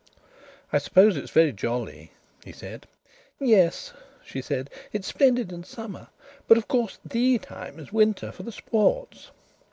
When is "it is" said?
1.15-1.29